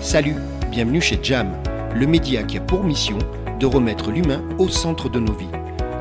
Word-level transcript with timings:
Salut, 0.00 0.36
bienvenue 0.70 1.00
chez 1.00 1.18
Jam, 1.20 1.48
le 1.92 2.06
média 2.06 2.44
qui 2.44 2.58
a 2.58 2.60
pour 2.60 2.84
mission 2.84 3.18
de 3.58 3.66
remettre 3.66 4.12
l'humain 4.12 4.40
au 4.58 4.68
centre 4.68 5.08
de 5.08 5.18
nos 5.18 5.32
vies. 5.32 5.50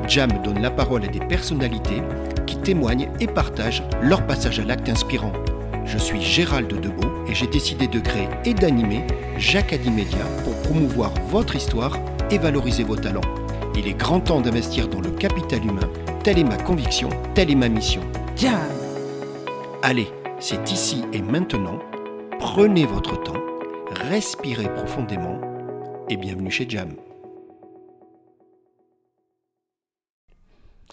Jam 0.07 0.29
donne 0.43 0.61
la 0.61 0.69
parole 0.69 1.03
à 1.05 1.07
des 1.07 1.19
personnalités 1.19 2.03
qui 2.45 2.57
témoignent 2.57 3.09
et 3.19 3.25
partagent 3.25 3.81
leur 4.03 4.27
passage 4.27 4.59
à 4.59 4.63
l'acte 4.63 4.87
inspirant. 4.89 5.33
Je 5.85 5.97
suis 5.97 6.21
Gérald 6.21 6.67
Debeau 6.67 7.09
et 7.27 7.33
j'ai 7.33 7.47
décidé 7.47 7.87
de 7.87 7.99
créer 7.99 8.29
et 8.45 8.53
d'animer 8.53 9.03
Jacadi 9.39 9.89
Média 9.89 10.23
pour 10.43 10.53
promouvoir 10.61 11.11
votre 11.31 11.55
histoire 11.55 11.97
et 12.29 12.37
valoriser 12.37 12.83
vos 12.83 12.95
talents. 12.95 13.21
Il 13.75 13.87
est 13.87 13.97
grand 13.97 14.19
temps 14.19 14.41
d'investir 14.41 14.87
dans 14.87 15.01
le 15.01 15.09
capital 15.09 15.65
humain. 15.65 15.89
Telle 16.23 16.37
est 16.37 16.43
ma 16.43 16.57
conviction, 16.57 17.09
telle 17.33 17.49
est 17.49 17.55
ma 17.55 17.69
mission. 17.69 18.01
Jam. 18.35 18.53
Allez, 19.81 20.09
c'est 20.39 20.71
ici 20.71 21.05
et 21.11 21.23
maintenant. 21.23 21.79
Prenez 22.39 22.85
votre 22.85 23.19
temps, 23.23 23.33
respirez 24.01 24.71
profondément 24.73 25.41
et 26.09 26.17
bienvenue 26.17 26.51
chez 26.51 26.69
Jam. 26.69 26.95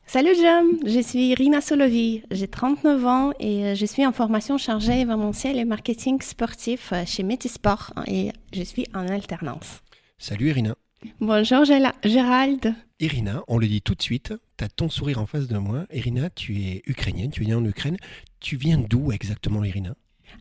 Salut 0.07 0.35
Jam, 0.41 0.67
je 0.87 1.01
suis 1.01 1.35
Rina 1.35 1.61
Solovi, 1.61 2.23
j'ai 2.31 2.49
39 2.49 3.07
ans 3.07 3.33
et 3.41 3.75
je 3.75 3.87
suis 3.87 4.07
en 4.07 4.13
formation 4.13 4.59
chargée 4.59 5.01
événementielle 5.01 5.59
et 5.59 5.65
marketing 5.65 6.21
sportif 6.23 6.93
chez 7.07 7.23
Métisport 7.23 7.93
et 8.07 8.31
je 8.53 8.63
suis 8.63 8.87
en 8.95 9.09
alternance. 9.09 9.83
Salut 10.19 10.51
Irina. 10.51 10.77
Bonjour 11.21 11.65
Gérald. 11.65 12.75
Irina, 13.01 13.43
on 13.49 13.59
le 13.59 13.67
dit 13.67 13.83
tout 13.83 13.95
de 13.95 14.03
suite, 14.03 14.33
tu 14.57 14.65
as 14.65 14.69
ton 14.69 14.89
sourire 14.89 15.19
en 15.19 15.27
face 15.27 15.49
de 15.49 15.59
moi. 15.59 15.85
Irina, 15.93 16.31
tu 16.31 16.57
es 16.63 16.83
ukrainienne, 16.87 17.31
tu 17.31 17.43
es 17.43 17.47
née 17.47 17.55
en 17.55 17.65
Ukraine. 17.65 17.97
Tu 18.41 18.57
viens 18.57 18.79
d'où 18.79 19.13
exactement 19.13 19.65
Irina? 19.65 19.95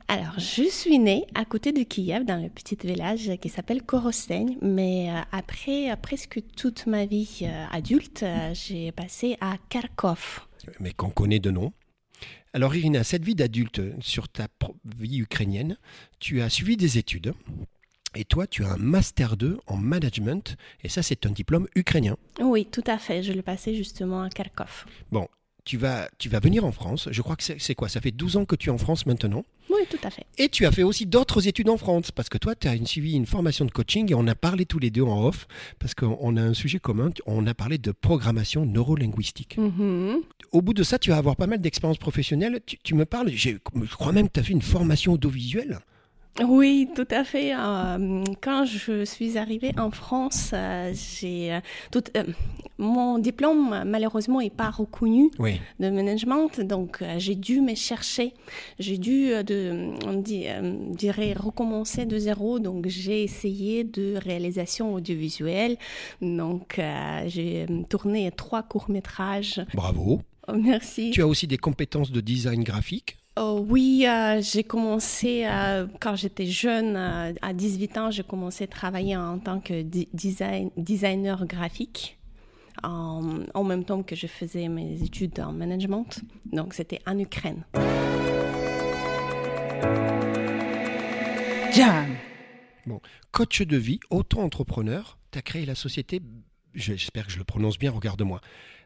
Alors, 0.07 0.37
je 0.37 0.69
suis 0.69 0.99
née 0.99 1.25
à 1.35 1.45
côté 1.45 1.71
de 1.71 1.83
Kiev, 1.83 2.25
dans 2.25 2.41
le 2.41 2.49
petit 2.49 2.77
village 2.83 3.31
qui 3.41 3.49
s'appelle 3.49 3.83
Korosteń, 3.83 4.57
mais 4.61 5.09
euh, 5.09 5.21
après 5.31 5.91
euh, 5.91 5.95
presque 5.95 6.41
toute 6.55 6.85
ma 6.85 7.05
vie 7.05 7.39
euh, 7.43 7.65
adulte, 7.71 8.25
j'ai 8.53 8.91
passé 8.91 9.37
à 9.41 9.57
Kharkov. 9.69 10.41
Mais 10.79 10.93
qu'on 10.93 11.09
connaît 11.09 11.39
de 11.39 11.51
nom. 11.51 11.73
Alors 12.53 12.75
Irina, 12.75 13.03
cette 13.03 13.23
vie 13.23 13.35
d'adulte 13.35 13.81
sur 13.99 14.29
ta 14.29 14.47
vie 14.85 15.19
ukrainienne, 15.19 15.77
tu 16.19 16.41
as 16.41 16.49
suivi 16.49 16.77
des 16.77 16.97
études. 16.97 17.33
Et 18.15 18.25
toi, 18.25 18.45
tu 18.45 18.63
as 18.63 18.73
un 18.73 18.77
Master 18.77 19.35
2 19.37 19.59
en 19.65 19.77
management, 19.77 20.55
et 20.83 20.89
ça, 20.89 21.01
c'est 21.01 21.25
un 21.25 21.31
diplôme 21.31 21.67
ukrainien. 21.75 22.15
Oui, 22.39 22.67
tout 22.71 22.83
à 22.85 22.99
fait, 22.99 23.23
je 23.23 23.33
l'ai 23.33 23.41
passé 23.41 23.73
justement 23.73 24.21
à 24.21 24.29
Kharkov. 24.29 24.85
Bon, 25.11 25.27
tu 25.65 25.77
vas, 25.77 26.09
tu 26.17 26.29
vas 26.29 26.39
venir 26.39 26.65
en 26.65 26.71
France. 26.71 27.07
Je 27.11 27.21
crois 27.21 27.35
que 27.35 27.43
c'est 27.43 27.59
c'est 27.59 27.75
quoi? 27.75 27.89
Ça 27.89 28.01
fait 28.01 28.11
12 28.11 28.37
ans 28.37 28.45
que 28.45 28.55
tu 28.55 28.69
es 28.69 28.71
en 28.71 28.77
France 28.77 29.05
maintenant. 29.05 29.45
Oui, 29.83 29.97
tout 29.97 30.07
à 30.07 30.09
fait. 30.09 30.25
Et 30.37 30.49
tu 30.49 30.65
as 30.65 30.71
fait 30.71 30.83
aussi 30.83 31.05
d'autres 31.05 31.47
études 31.47 31.69
en 31.69 31.77
France, 31.77 32.11
parce 32.11 32.29
que 32.29 32.37
toi, 32.37 32.55
tu 32.55 32.67
as 32.67 32.75
une, 32.75 32.85
suivi 32.85 33.13
une 33.13 33.25
formation 33.25 33.65
de 33.65 33.71
coaching, 33.71 34.11
et 34.11 34.15
on 34.15 34.27
a 34.27 34.35
parlé 34.35 34.65
tous 34.65 34.79
les 34.79 34.89
deux 34.89 35.01
en 35.01 35.25
off, 35.25 35.47
parce 35.79 35.93
qu'on 35.93 36.17
on 36.21 36.37
a 36.37 36.41
un 36.41 36.53
sujet 36.53 36.79
commun, 36.79 37.09
on 37.25 37.45
a 37.47 37.53
parlé 37.53 37.77
de 37.77 37.91
programmation 37.91 38.65
neurolinguistique. 38.65 39.57
Mhm. 39.57 40.21
Au 40.51 40.61
bout 40.61 40.73
de 40.73 40.83
ça, 40.83 40.99
tu 40.99 41.09
vas 41.09 41.17
avoir 41.17 41.35
pas 41.35 41.47
mal 41.47 41.59
d'expériences 41.59 41.97
professionnelles. 41.97 42.59
Tu, 42.65 42.77
tu 42.83 42.95
me 42.95 43.05
parles, 43.05 43.31
je 43.33 43.51
crois 43.91 44.11
même 44.11 44.27
que 44.27 44.33
tu 44.33 44.39
as 44.39 44.43
fait 44.43 44.53
une 44.53 44.61
formation 44.61 45.13
audiovisuelle. 45.13 45.79
Oui, 46.41 46.89
tout 46.95 47.07
à 47.11 47.23
fait. 47.23 47.53
Euh, 47.53 48.23
Quand 48.41 48.65
je 48.65 49.05
suis 49.05 49.37
arrivée 49.37 49.71
en 49.77 49.91
France, 49.91 50.49
euh, 50.53 50.91
j'ai 50.93 51.53
euh, 51.53 51.59
tout, 51.91 52.03
mon 52.79 53.19
diplôme 53.19 53.83
malheureusement 53.85 54.41
est 54.41 54.49
pas 54.53 54.71
reconnu 54.71 55.29
Oui. 55.37 55.61
de 55.79 55.91
management, 55.91 56.59
donc 56.59 57.03
j'ai 57.17 57.35
dû 57.35 57.61
me 57.61 57.75
chercher. 57.75 58.33
J'ai 58.79 58.97
dû, 58.97 59.27
de, 59.43 59.91
on 60.07 60.13
dit, 60.13 60.45
dirait, 60.89 61.33
recommencer 61.33 62.05
de 62.07 62.17
zéro. 62.17 62.57
Donc 62.59 62.87
j'ai 62.87 63.23
essayé 63.23 63.83
de 63.83 64.15
réalisation 64.17 64.93
audiovisuelle. 64.95 65.77
Donc 66.21 66.81
j'ai 67.27 67.67
tourné 67.89 68.31
trois 68.31 68.63
courts 68.63 68.89
métrages. 68.89 69.61
Bravo. 69.75 70.21
Oh, 70.47 70.53
merci. 70.55 71.11
Tu 71.11 71.21
as 71.21 71.27
aussi 71.27 71.45
des 71.47 71.57
compétences 71.57 72.11
de 72.11 72.19
design 72.21 72.63
graphique. 72.63 73.17
Oh, 73.35 73.65
oui, 73.67 74.05
euh, 74.07 74.41
j'ai 74.41 74.63
commencé 74.63 75.43
euh, 75.45 75.87
quand 75.99 76.15
j'étais 76.15 76.45
jeune, 76.45 76.95
euh, 76.95 77.33
à 77.41 77.51
18 77.53 77.97
ans, 77.97 78.11
j'ai 78.11 78.21
commencé 78.23 78.65
à 78.65 78.67
travailler 78.67 79.17
en 79.17 79.39
tant 79.39 79.59
que 79.59 79.81
design, 79.81 80.69
designer 80.77 81.45
graphique. 81.47 82.19
En, 82.83 83.41
en 83.53 83.63
même 83.63 83.85
temps 83.85 84.01
que 84.01 84.15
je 84.15 84.25
faisais 84.27 84.67
mes 84.67 85.01
études 85.03 85.39
en 85.39 85.51
management. 85.53 86.21
Donc, 86.51 86.73
c'était 86.73 86.99
en 87.05 87.17
Ukraine. 87.19 87.63
Jam. 91.71 92.15
Coach 93.31 93.61
de 93.61 93.77
vie, 93.77 93.99
auto-entrepreneur, 94.09 95.17
tu 95.31 95.39
as 95.39 95.41
créé 95.43 95.65
la 95.65 95.75
société, 95.75 96.19
je- 96.73 96.93
j'espère 96.95 97.25
que 97.27 97.31
je 97.31 97.37
le 97.39 97.43
prononce 97.43 97.77
bien, 97.79 97.91
regarde-moi, 97.91 98.41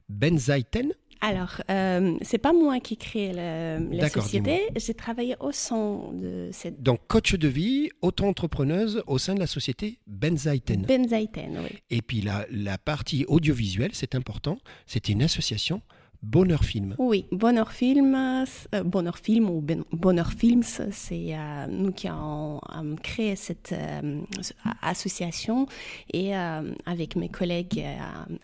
Benzaiten. 0.09 0.94
Alors, 1.22 1.61
euh, 1.72 2.16
c'est 2.22 2.38
pas 2.38 2.53
moi 2.53 2.79
qui 2.79 2.95
crée 2.97 3.31
le- 3.33 3.89
la 3.95 4.09
société. 4.09 4.61
J'ai 4.75 4.94
travaillé 4.94 5.35
au 5.39 5.51
sein 5.51 6.11
de 6.13 6.50
cette 6.51 6.81
Donc, 6.81 7.00
coach 7.07 7.33
de 7.33 7.47
vie, 7.47 7.89
auto-entrepreneuse 8.01 9.03
au 9.07 9.17
sein 9.17 9.33
de 9.35 9.39
la 9.39 9.47
société 9.47 9.97
Benzaiten. 10.07 10.83
Benzaiten, 10.83 11.59
oui. 11.63 11.77
Et 11.89 12.01
puis 12.01 12.22
la, 12.22 12.45
la 12.51 12.77
partie 12.77 13.25
audiovisuelle, 13.27 13.91
c'est 13.94 14.16
important, 14.16 14.57
c'était 14.85 15.13
une 15.13 15.23
association 15.23 15.81
Bonheur 16.23 16.63
Film. 16.63 16.95
Oui, 16.97 17.25
Bonheur 17.31 17.72
Film, 17.72 18.16
euh, 18.16 18.83
Bonheur 18.83 19.17
Film 19.17 19.50
ou 19.50 19.61
Ben- 19.61 19.83
Bonheur 19.91 20.31
Films, 20.31 20.63
c'est 20.63 21.35
euh, 21.35 21.67
nous 21.67 21.91
qui 21.91 22.07
avons 22.07 22.59
euh, 22.75 22.95
créé 22.97 23.35
cette 23.35 23.73
euh, 23.73 24.22
association 24.81 25.67
et 26.13 26.33
avec 26.33 27.16
mes 27.16 27.29
collègues 27.29 27.83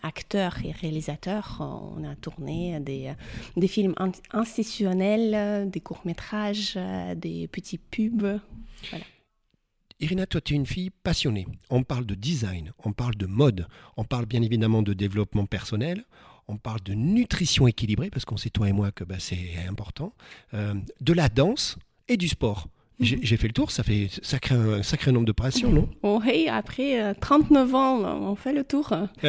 acteurs 0.02 0.56
et 0.64 0.72
réalisateurs, 0.72 1.58
on 1.60 2.04
a 2.04 2.14
tourné 2.16 2.80
des, 2.80 3.12
des 3.56 3.68
films 3.68 3.94
in- 3.98 4.12
institutionnels, 4.32 5.68
des 5.70 5.80
courts-métrages, 5.80 6.78
des 7.16 7.48
petits 7.48 7.78
pubs. 7.78 8.40
Irina, 10.00 10.26
toi, 10.26 10.40
tu 10.40 10.54
es 10.54 10.56
une 10.56 10.66
fille 10.66 10.90
passionnée. 10.90 11.46
On 11.70 11.82
parle 11.82 12.04
de 12.04 12.14
design, 12.14 12.72
on 12.84 12.92
parle 12.92 13.14
de 13.14 13.26
mode, 13.26 13.66
on 13.96 14.04
parle 14.04 14.26
bien 14.26 14.42
évidemment 14.42 14.82
de 14.82 14.92
développement 14.92 15.46
personnel, 15.46 16.04
on 16.48 16.56
parle 16.56 16.80
de 16.82 16.94
nutrition 16.94 17.66
équilibrée, 17.66 18.10
parce 18.10 18.24
qu'on 18.24 18.36
sait, 18.36 18.50
toi 18.50 18.68
et 18.68 18.72
moi, 18.72 18.92
que 18.92 19.04
bah, 19.04 19.16
c'est 19.18 19.56
important, 19.68 20.12
euh, 20.54 20.74
de 21.00 21.12
la 21.12 21.28
danse 21.28 21.76
et 22.08 22.16
du 22.16 22.28
sport. 22.28 22.68
J'ai 23.00 23.18
j'ai 23.22 23.36
fait 23.36 23.48
le 23.48 23.52
tour, 23.52 23.72
ça 23.72 23.82
fait 23.82 24.08
sacré, 24.22 24.54
un 24.54 24.84
sacré 24.84 25.10
nombre 25.10 25.26
de 25.26 25.32
passions, 25.32 25.70
non? 25.70 25.88
Oui, 26.04 26.46
après 26.48 27.02
euh, 27.02 27.12
39 27.20 27.74
ans, 27.74 27.98
on 28.30 28.36
fait 28.36 28.52
le 28.52 28.62
tour. 28.62 28.88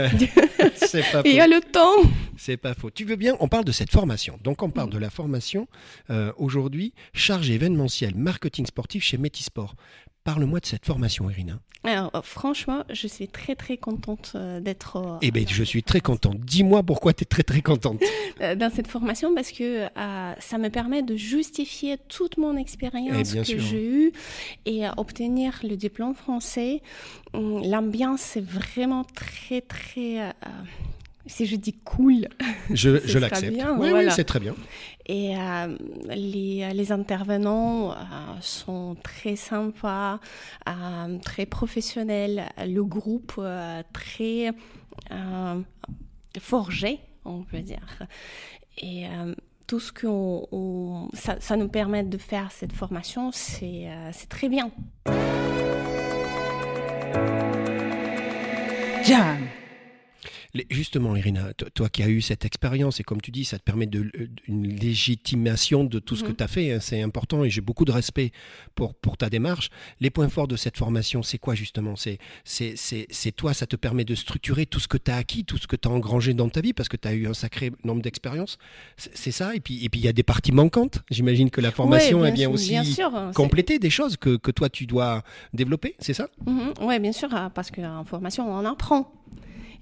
C'est 0.76 1.12
pas 1.12 1.22
Il 1.26 1.34
y 1.34 1.40
a 1.40 1.46
faux. 1.46 1.50
le 1.50 1.62
temps. 1.62 2.10
C'est 2.38 2.58
pas 2.58 2.76
faux. 2.76 2.92
Tu 2.92 3.06
veux 3.06 3.16
bien 3.16 3.36
On 3.40 3.48
parle 3.48 3.66
de 3.66 3.72
cette 3.72 3.92
formation. 3.92 4.38
Donc, 4.44 4.62
on 4.62 4.70
parle 4.70 4.92
de 4.92 5.00
la 5.00 5.10
formation 5.10 5.68
euh, 6.12 6.32
aujourd'hui, 6.38 6.94
charge 7.14 7.50
événementielle, 7.50 8.14
marketing 8.16 8.68
sportif 8.68 9.04
chez 9.04 9.18
Métisport. 9.18 9.76
Parle-moi 10.26 10.60
de 10.60 10.66
cette 10.66 10.86
formation, 10.88 11.30
Irina. 11.30 11.60
Alors, 11.84 12.10
euh, 12.16 12.22
franchement, 12.24 12.84
je 12.92 13.08
suis 13.08 13.28
très 13.28 13.54
très 13.56 13.78
contente 13.78 14.32
euh, 14.34 14.60
d'être 14.60 14.96
euh, 14.98 15.18
Eh 15.22 15.30
bien, 15.30 15.46
je 15.48 15.64
suis 15.64 15.84
très 15.84 16.02
contente. 16.02 16.40
Dis-moi 16.40 16.82
pourquoi 16.82 17.14
tu 17.14 17.22
es 17.22 17.26
très 17.26 17.44
très 17.44 17.62
contente. 17.62 18.02
dans 18.58 18.72
cette 18.72 18.88
formation 18.88 19.34
parce 19.36 19.52
que 19.52 19.86
euh, 19.86 20.34
ça 20.40 20.58
me 20.58 20.70
permet 20.70 21.04
de 21.04 21.16
justifier 21.16 21.98
toute 22.10 22.38
mon 22.38 22.58
expérience 22.58 23.36
Eh 23.36 23.54
que 23.54 23.60
j'ai 23.60 23.86
eue 23.88 24.12
et 24.66 24.82
obtenir 24.98 25.60
le 25.64 25.78
diplôme 25.78 26.16
français. 26.16 26.82
Hum, 27.34 27.62
L'ambiance 27.64 28.36
est 28.36 28.46
vraiment 28.46 29.04
très 29.04 29.62
très, 29.62 30.22
euh, 30.22 30.32
si 31.26 31.46
je 31.46 31.56
dis 31.56 31.74
cool, 31.74 32.28
Je, 32.72 33.18
l'accepte. 33.20 33.54
bien, 33.54 33.78
Oui, 33.78 33.90
oui, 33.94 34.06
c'est 34.12 34.24
très 34.26 34.40
bien. 34.40 34.54
et 35.08 35.36
euh, 35.38 35.76
les, 36.10 36.72
les 36.74 36.92
intervenants 36.92 37.92
euh, 37.92 37.96
sont 38.42 38.96
très 39.04 39.36
sympas, 39.36 40.20
euh, 40.70 41.18
très 41.20 41.46
professionnels, 41.46 42.46
le 42.66 42.84
groupe 42.84 43.34
euh, 43.40 43.82
très 43.94 44.52
euh, 45.12 45.62
forgé, 46.40 47.00
on 47.26 47.44
peut 47.44 47.62
dire. 47.62 48.00
Et 48.78 49.08
euh, 49.08 49.34
tout 49.68 49.80
ce 49.80 49.92
que 49.92 50.06
on- 50.08 50.48
on- 50.52 51.10
ça, 51.14 51.38
ça 51.40 51.56
nous 51.58 51.70
permet 51.70 52.04
de 52.04 52.18
faire 52.18 52.52
cette 52.52 52.74
formation, 52.74 53.32
c'est 53.32 53.88
euh, 53.90 54.10
c'est 54.14 54.30
très 54.30 54.50
bien. 54.50 54.70
Justement, 60.70 61.16
Irina, 61.16 61.54
toi 61.54 61.90
qui 61.90 62.04
as 62.04 62.08
eu 62.08 62.22
cette 62.22 62.46
expérience, 62.46 63.00
et 63.00 63.04
comme 63.04 63.22
tu 63.22 63.32
dis, 63.32 63.46
ça 63.46 63.58
te 63.58 63.64
permet 63.64 63.88
de, 63.88 64.10
une 64.48 64.68
légitimation 64.68 65.84
de 65.84 66.00
tout 66.00 66.16
ce 66.16 66.24
que 66.24 66.30
mhm. 66.30 66.36
tu 66.36 66.44
as 66.44 66.48
fait, 66.48 66.72
hein, 66.74 66.80
c'est 66.80 67.02
important 67.02 67.44
et 67.44 67.50
j'ai 67.50 67.62
beaucoup 67.62 67.86
de 67.86 67.92
respect 67.92 68.32
pour, 68.74 68.94
pour 68.94 69.18
ta 69.18 69.30
démarche. 69.30 69.70
Les 70.00 70.10
points 70.10 70.30
forts 70.30 70.48
de 70.48 70.56
cette 70.56 70.78
formation, 70.78 71.24
c'est 71.24 71.38
quoi 71.38 71.56
justement? 71.56 71.96
C'est 71.96 73.32
toi, 73.36 73.54
ça 73.54 73.66
te 73.66 73.76
permet 73.76 74.06
de 74.06 74.16
structurer 74.16 74.66
tout 74.66 74.80
ce 74.80 74.88
que 74.88 74.98
tu 74.98 75.12
as 75.12 75.18
acquis, 75.18 75.44
tout 75.44 75.58
ce 75.58 75.68
que 75.68 75.76
tu 75.76 75.88
as 75.88 75.92
engrangé 75.92 76.34
dans 76.34 76.50
ta 76.50 76.62
vie, 76.62 76.74
parce 76.74 76.90
que 76.90 76.98
tu 76.98 77.08
as 77.08 77.14
eu 77.14 77.28
un 77.28 77.34
sacré 77.34 77.72
nombre 77.84 78.02
d'expériences. 78.02 78.58
C'est 78.98 79.32
ça, 79.32 79.56
et 79.56 79.60
puis 79.60 79.84
et 79.84 79.90
puis 79.90 80.00
il 80.00 80.06
y 80.06 80.10
a 80.10 80.14
des 80.14 80.24
parties 80.24 80.52
manquantes. 80.52 81.04
J'imagine 81.10 81.50
que 81.50 81.62
la 81.62 81.72
formation, 81.72 82.26
elle 82.26 82.34
vient 82.34 82.50
aussi 82.50 82.78
compléter 83.34 83.80
des 83.80 83.90
choses 83.90 84.18
que, 84.18 84.38
que, 84.38 84.52
toi 84.52 84.70
tu 84.70 84.86
dois 84.86 85.24
développer, 85.54 85.96
c'est 86.00 86.14
ça? 86.14 86.30
Mhm. 86.46 86.74
Oui, 86.82 87.00
bien 87.00 87.12
sûr, 87.12 87.30
parce 87.54 87.72
qu'en 87.72 88.04
formation, 88.06 88.50
on 88.50 88.66
apprend. 88.66 89.12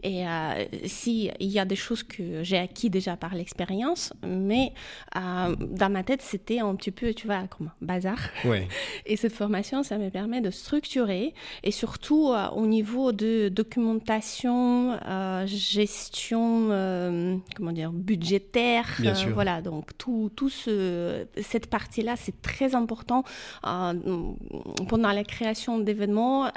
Et 0.04 0.28
euh, 0.28 0.66
si 0.86 1.32
il 1.40 1.50
y 1.50 1.60
a 1.60 1.66
des 1.66 1.76
choses 1.76 2.04
que 2.04 2.44
j'ai 2.44 2.58
acquis 2.58 2.90
déjà 2.90 3.16
par 3.16 3.36
l'expérience, 3.36 4.14
mais 4.26 4.74
euh, 5.16 5.56
dans 5.60 5.90
ma 5.90 6.04
tête, 6.04 6.22
c'était 6.22 6.60
un 6.60 6.76
petit 6.76 6.92
peu, 6.92 7.14
tu 7.14 7.28
vois, 7.28 7.48
comme 7.48 7.72
bazar. 7.82 8.20
Ouais. 8.46 8.68
Et 9.06 9.16
cette 9.16 9.34
formation, 9.34 9.84
ça 9.84 9.98
me 9.98 10.10
permet 10.10 10.42
de 10.42 10.52
structurer 10.52 11.34
et 11.64 11.72
surtout 11.72 12.30
euh, 12.30 12.50
au 12.50 12.66
niveau 12.66 13.12
de 13.12 13.50
documentation, 13.50 14.98
euh, 15.06 15.46
gestion, 15.46 16.70
euh, 16.72 17.38
comment 17.56 17.72
dire, 17.72 17.92
budgétaire. 17.92 18.88
Bien 19.00 19.16
sûr. 19.16 19.32
Voilà, 19.34 19.62
donc 19.62 19.98
tout, 19.98 20.32
tout 20.36 20.50
ce, 20.50 21.26
cette 21.42 21.68
partie-là, 21.68 22.16
c'est 22.18 22.42
très 22.42 22.76
important 22.76 23.24
pendant 23.62 25.12
la 25.12 25.24
création 25.24 25.80
d'événements, 25.80 26.52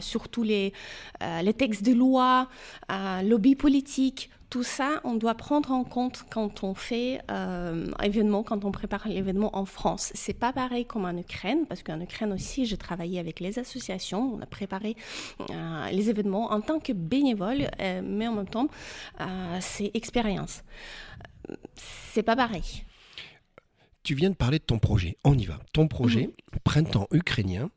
surtout 0.00 0.42
les, 0.42 0.72
les 1.42 1.54
textes 1.54 1.84
de 1.84 1.92
loi, 1.92 2.48
lobby 3.22 3.54
politique, 3.54 4.30
tout 4.50 4.62
ça, 4.62 5.00
on 5.04 5.14
doit 5.14 5.34
prendre 5.34 5.72
en 5.72 5.84
compte 5.84 6.24
quand 6.30 6.64
on 6.64 6.74
fait 6.74 7.20
euh, 7.30 7.90
événement, 8.02 8.42
quand 8.42 8.64
on 8.64 8.72
prépare 8.72 9.06
l'événement 9.06 9.54
en 9.56 9.66
France. 9.66 10.10
C'est 10.14 10.32
pas 10.32 10.54
pareil 10.54 10.86
comme 10.86 11.04
en 11.04 11.16
Ukraine, 11.16 11.66
parce 11.68 11.82
qu'en 11.82 12.00
Ukraine 12.00 12.32
aussi, 12.32 12.64
j'ai 12.64 12.78
travaillé 12.78 13.18
avec 13.18 13.40
les 13.40 13.58
associations, 13.58 14.34
on 14.34 14.40
a 14.40 14.46
préparé 14.46 14.96
euh, 15.50 15.90
les 15.90 16.08
événements 16.08 16.50
en 16.50 16.62
tant 16.62 16.80
que 16.80 16.94
bénévole, 16.94 17.68
euh, 17.80 18.00
mais 18.02 18.26
en 18.26 18.36
même 18.36 18.48
temps, 18.48 18.68
euh, 19.20 19.58
c'est 19.60 19.90
expérience. 19.92 20.62
C'est 21.76 22.22
pas 22.22 22.36
pareil. 22.36 22.84
Tu 24.02 24.14
viens 24.14 24.30
de 24.30 24.34
parler 24.34 24.58
de 24.58 24.64
ton 24.64 24.78
projet. 24.78 25.18
On 25.24 25.36
y 25.36 25.44
va. 25.44 25.58
Ton 25.74 25.88
projet, 25.88 26.28
mhm. 26.28 26.60
Printemps 26.64 27.08
ukrainien, 27.12 27.70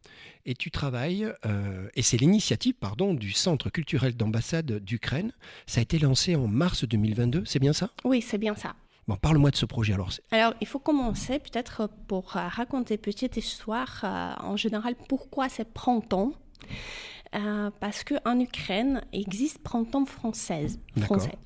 et 0.45 0.55
tu 0.55 0.71
travailles, 0.71 1.31
euh, 1.45 1.87
et 1.95 2.01
c'est 2.01 2.17
l'initiative 2.17 2.73
pardon, 2.73 3.13
du 3.13 3.31
Centre 3.31 3.69
culturel 3.69 4.15
d'ambassade 4.15 4.79
d'Ukraine. 4.83 5.31
Ça 5.67 5.79
a 5.79 5.83
été 5.83 5.99
lancé 5.99 6.35
en 6.35 6.47
mars 6.47 6.83
2022, 6.85 7.43
c'est 7.45 7.59
bien 7.59 7.73
ça? 7.73 7.89
Oui, 8.03 8.21
c'est 8.21 8.37
bien 8.37 8.55
ça. 8.55 8.75
Bon, 9.07 9.15
parle-moi 9.15 9.51
de 9.51 9.55
ce 9.55 9.65
projet 9.65 9.93
alors. 9.93 10.11
Alors, 10.31 10.53
il 10.61 10.67
faut 10.67 10.79
commencer 10.79 11.39
peut-être 11.39 11.89
pour 12.07 12.37
euh, 12.37 12.47
raconter 12.47 12.95
une 12.95 13.01
petite 13.01 13.35
histoire. 13.35 14.01
Euh, 14.03 14.33
en 14.39 14.55
général, 14.55 14.95
pourquoi 15.09 15.49
c'est 15.49 15.71
printemps 15.73 16.33
euh, 17.33 17.71
parce 17.79 18.03
qu'en 18.03 18.39
Ukraine, 18.39 19.01
il 19.13 19.21
existe 19.21 19.59
printemps 19.59 20.05
française, 20.05 20.79
français. 20.99 21.37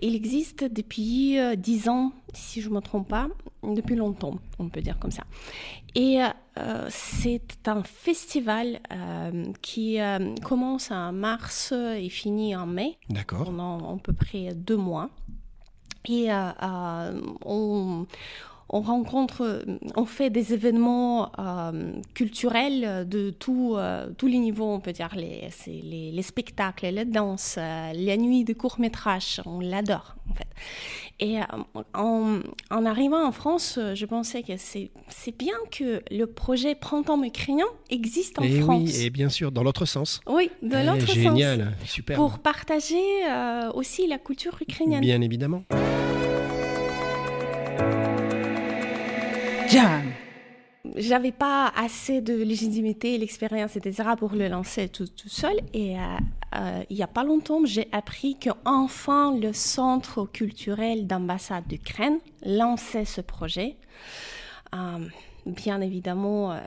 Il 0.00 0.14
existe 0.14 0.62
depuis 0.62 1.36
dix 1.56 1.88
ans, 1.88 2.12
si 2.32 2.62
je 2.62 2.68
ne 2.68 2.74
me 2.76 2.80
trompe 2.80 3.08
pas, 3.08 3.26
depuis 3.64 3.96
longtemps, 3.96 4.38
on 4.60 4.68
peut 4.68 4.80
dire 4.80 4.96
comme 5.00 5.10
ça. 5.10 5.24
Et 5.96 6.20
euh, 6.58 6.86
c'est 6.90 7.66
un 7.66 7.82
festival 7.82 8.80
qui 9.62 9.98
commence 10.42 10.90
en 10.90 11.12
mars 11.12 11.72
et 11.72 12.08
finit 12.08 12.54
en 12.56 12.66
mai. 12.66 12.98
D'accord. 13.08 13.44
Pendant 13.44 13.96
à 13.96 13.98
peu 13.98 14.12
près 14.12 14.54
deux 14.54 14.76
mois. 14.76 15.10
Et 16.06 16.28
on 17.44 18.06
on 18.74 18.80
rencontre, 18.80 19.64
on 19.94 20.04
fait 20.04 20.30
des 20.30 20.52
événements 20.52 21.30
euh, 21.38 21.92
culturels 22.12 23.08
de 23.08 23.30
tout, 23.30 23.74
euh, 23.76 24.08
tous 24.18 24.26
les 24.26 24.38
niveaux, 24.38 24.66
on 24.66 24.80
peut 24.80 24.92
dire, 24.92 25.10
les, 25.14 25.48
les, 25.68 26.10
les 26.10 26.22
spectacles, 26.22 26.86
les 26.86 27.04
danses, 27.04 27.54
euh, 27.56 27.92
les 27.92 28.16
nuits 28.16 28.42
de 28.42 28.52
courts-métrages, 28.52 29.40
on 29.46 29.60
l'adore 29.60 30.16
en 30.28 30.34
fait. 30.34 30.48
Et 31.20 31.38
en, 31.94 32.40
en, 32.70 32.84
arrivant 32.84 33.24
en 33.24 33.30
France, 33.30 33.78
je 33.94 34.06
pensais 34.06 34.42
que 34.42 34.54
c'est 34.56 35.38
bien 35.38 35.54
que 35.70 36.02
le 36.10 36.26
projet 36.26 36.74
Printemps 36.74 37.22
ukrainien 37.22 37.66
existe 37.90 38.40
en 38.40 38.42
et 38.42 38.60
France. 38.60 38.82
Oui, 38.82 39.02
et 39.04 39.10
bien 39.10 39.28
sûr, 39.28 39.52
dans 39.52 39.62
l'autre 39.62 39.84
sens. 39.84 40.20
Oui, 40.26 40.50
dans 40.62 40.80
eh, 40.80 40.84
l'autre 40.84 41.06
sens. 41.06 41.14
Génial, 41.14 41.76
super. 41.84 42.16
Pour 42.16 42.40
partager 42.40 42.96
aussi 43.74 44.08
la 44.08 44.18
culture 44.18 44.56
ukrainienne. 44.60 45.00
Bien 45.02 45.20
évidemment. 45.20 45.62
J'avais 50.96 51.32
pas 51.32 51.72
assez 51.74 52.20
de 52.20 52.34
légitimité, 52.34 53.16
l'expérience, 53.16 53.74
etc. 53.76 54.10
pour 54.18 54.34
le 54.34 54.48
lancer 54.48 54.88
tout, 54.88 55.08
seul. 55.16 55.56
Et 55.72 55.98
euh, 55.98 56.02
euh, 56.56 56.82
il 56.90 56.96
y 56.96 57.02
a 57.02 57.06
pas 57.06 57.24
longtemps, 57.24 57.64
j'ai 57.64 57.88
appris 57.90 58.36
qu'enfin 58.38 59.34
le 59.34 59.54
Centre 59.54 60.26
culturel 60.26 61.06
d'ambassade 61.06 61.66
d'Ukraine 61.66 62.18
lançait 62.44 63.06
ce 63.06 63.22
projet. 63.22 63.76
Euh, 64.74 65.08
bien 65.46 65.80
évidemment, 65.80 66.52
euh, 66.52 66.58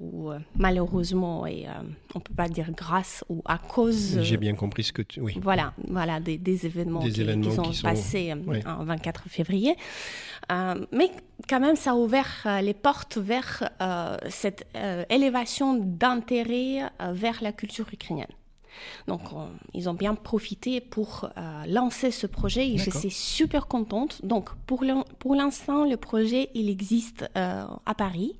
ou 0.00 0.30
euh, 0.30 0.38
malheureusement, 0.56 1.46
et 1.46 1.66
euh, 1.66 1.72
on 2.14 2.20
peut 2.20 2.34
pas 2.34 2.48
dire 2.48 2.70
grâce 2.72 3.24
ou 3.28 3.42
à 3.44 3.58
cause. 3.58 4.20
J'ai 4.22 4.36
bien 4.36 4.54
compris 4.54 4.84
ce 4.84 4.92
que 4.92 5.02
tu. 5.02 5.20
Oui. 5.20 5.38
Voilà, 5.40 5.72
voilà 5.88 6.20
des, 6.20 6.38
des 6.38 6.66
événements, 6.66 7.00
qui, 7.00 7.20
événements 7.20 7.62
qui, 7.62 7.74
sont 7.74 7.82
passés 7.82 8.32
en 8.32 8.84
24 8.84 9.28
février. 9.28 9.76
mais 10.50 11.10
quand 11.48 11.60
même, 11.60 11.76
ça 11.76 11.92
a 11.92 11.94
ouvert 11.94 12.46
les 12.62 12.74
portes 12.74 13.18
vers 13.18 13.68
cette 14.28 14.66
élévation 15.10 15.74
d'intérêt 15.74 16.90
vers 17.12 17.42
la 17.42 17.52
culture 17.52 17.86
ukrainienne. 17.92 18.26
Donc, 19.06 19.20
ils 19.72 19.88
ont 19.88 19.94
bien 19.94 20.14
profité 20.14 20.80
pour 20.80 21.30
euh, 21.36 21.64
lancer 21.66 22.10
ce 22.10 22.26
projet 22.26 22.68
et 22.68 22.78
je 22.78 22.90
suis 22.90 23.10
super 23.10 23.66
contente. 23.66 24.24
Donc, 24.24 24.50
pour 24.66 25.34
l'instant, 25.34 25.84
le 25.84 25.96
projet, 25.96 26.50
il 26.54 26.68
existe 26.68 27.28
euh, 27.36 27.64
à 27.86 27.94
Paris 27.94 28.34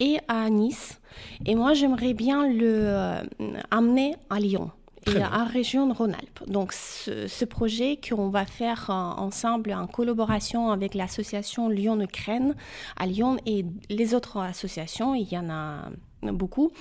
et 0.00 0.18
à 0.28 0.48
Nice. 0.50 1.00
Et 1.46 1.54
moi, 1.54 1.74
j'aimerais 1.74 2.14
bien 2.14 2.46
le 2.46 2.86
euh, 2.86 3.22
amener 3.70 4.16
à 4.30 4.38
Lyon 4.38 4.70
et 5.06 5.24
en 5.24 5.46
région 5.46 5.90
Rhône-Alpes. 5.92 6.42
Donc 6.48 6.72
ce, 6.74 7.44
projet 7.46 7.98
qu'on 7.98 8.28
va 8.28 8.44
faire 8.44 8.90
ensemble 8.90 9.72
en 9.72 9.86
collaboration 9.86 10.70
avec 10.70 10.94
l'association 10.94 11.70
Lyon-Ukraine 11.70 12.54
à 12.96 13.06
Lyon 13.06 13.38
et 13.46 13.64
les 13.88 14.14
autres 14.14 14.38
associations, 14.38 15.14
il 15.14 15.32
y 15.32 15.38
en 15.38 15.48
a 15.48 15.88
beaucoup. 16.22 16.72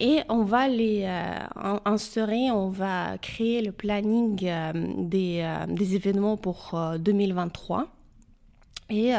Et 0.00 0.20
on 0.30 0.44
va 0.44 0.66
les 0.66 1.02
euh, 1.04 1.78
instaurer, 1.84 2.50
on 2.50 2.70
va 2.70 3.18
créer 3.18 3.60
le 3.60 3.70
planning 3.70 4.40
euh, 4.44 4.72
des, 4.96 5.40
euh, 5.42 5.66
des, 5.66 5.94
événements 5.94 6.38
pour 6.38 6.74
2023 6.98 7.86
et 8.92 9.12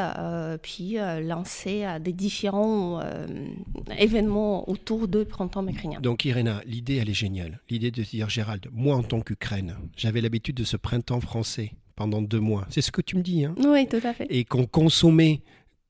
puis 0.60 0.98
lancer 1.22 1.86
des 1.98 2.12
différents 2.12 3.00
événements 3.98 4.68
autour 4.68 5.08
de 5.08 5.24
Printemps 5.24 5.66
ukrainien. 5.66 5.98
Donc 5.98 6.26
Irena, 6.26 6.60
l'idée 6.66 6.96
elle 6.96 7.08
est 7.08 7.14
géniale. 7.14 7.58
L'idée 7.70 7.90
de 7.90 8.02
dire 8.02 8.28
Gérald, 8.28 8.68
moi 8.70 8.96
en 8.96 9.02
tant 9.02 9.22
qu'Ukraine, 9.22 9.76
j'avais 9.96 10.20
l'habitude 10.20 10.56
de 10.56 10.64
ce 10.64 10.76
printemps 10.76 11.22
français 11.22 11.72
pendant 11.96 12.20
deux 12.20 12.40
mois. 12.40 12.66
C'est 12.68 12.82
ce 12.82 12.90
que 12.92 13.00
tu 13.00 13.16
me 13.16 13.22
dis, 13.22 13.46
hein? 13.46 13.54
Oui, 13.64 13.88
tout 13.88 14.00
à 14.04 14.12
fait. 14.12 14.26
Et 14.28 14.44
qu'on 14.44 14.66
consommait 14.66 15.40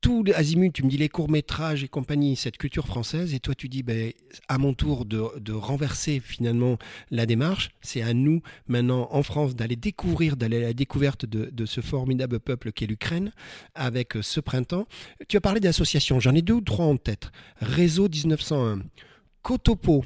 tout 0.03 0.25
azimut, 0.35 0.73
tu 0.73 0.83
me 0.85 0.91
dis 0.91 0.99
les 0.99 1.09
courts-métrages 1.09 1.85
et 1.85 1.89
compagnie, 1.89 2.35
cette 2.35 2.59
culture 2.59 2.87
française, 2.87 3.33
et 3.35 3.41
toi 3.41 3.55
tu 3.55 3.69
dis, 3.69 3.85
ben, 3.85 4.13
à 4.49 4.59
mon 4.59 4.75
tour 4.75 5.07
de, 5.07 5.53
renverser 5.53 6.21
finalement 6.21 6.77
la 7.11 7.25
démarche, 7.25 7.71
c'est 7.81 8.03
à 8.03 8.13
nous 8.13 8.43
maintenant 8.67 9.09
en 9.13 9.23
France 9.23 9.55
d'aller 9.55 9.77
découvrir, 9.77 10.37
d'aller 10.37 10.57
à 10.59 10.61
la 10.61 10.73
découverte 10.73 11.25
de, 11.25 11.67
ce 11.67 11.81
formidable 11.81 12.41
peuple 12.41 12.73
qu'est 12.73 12.87
l'Ukraine 12.87 13.33
avec 13.77 14.15
ce 14.21 14.41
printemps. 14.41 14.87
Tu 15.29 15.37
as 15.37 15.41
parlé 15.41 15.61
d'associations, 15.61 16.19
j'en 16.19 16.35
ai 16.35 16.43
deux 16.43 16.55
ou 16.55 16.61
trois 16.61 16.87
en 16.87 16.97
tête. 16.97 17.31
Réseau 17.61 18.09
1901, 18.09 18.81
Cotopo, 19.43 20.05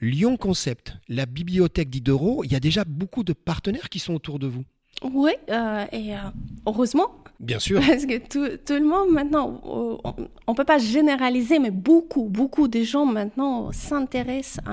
Lyon 0.00 0.36
Concept, 0.36 0.96
la 1.08 1.24
bibliothèque 1.24 1.88
d'Ideuro, 1.88 2.42
il 2.42 2.52
y 2.52 2.56
a 2.56 2.60
déjà 2.60 2.84
beaucoup 2.84 3.22
de 3.22 3.32
partenaires 3.32 3.88
qui 3.88 4.00
sont 4.00 4.14
autour 4.14 4.40
de 4.40 4.48
vous. 4.48 4.64
Oui, 5.02 5.32
euh, 5.50 5.84
et 5.92 6.14
euh, 6.14 6.18
heureusement. 6.66 7.10
Bien 7.38 7.58
sûr. 7.58 7.80
Parce 7.86 8.06
que 8.06 8.16
tout, 8.18 8.56
tout 8.64 8.74
le 8.74 8.84
monde 8.84 9.10
maintenant, 9.10 9.60
on 9.64 10.52
ne 10.52 10.56
peut 10.56 10.64
pas 10.64 10.78
généraliser, 10.78 11.58
mais 11.58 11.70
beaucoup, 11.70 12.24
beaucoup 12.24 12.66
de 12.66 12.82
gens 12.82 13.04
maintenant 13.04 13.70
s'intéressent 13.72 14.64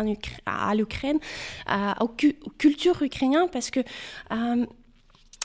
à 0.46 0.74
l'Ukraine, 0.76 1.20
à, 1.66 2.02
aux 2.02 2.16
culture 2.58 3.02
ukrainienne, 3.02 3.48
parce 3.52 3.70
que 3.70 3.82
euh, 4.32 4.66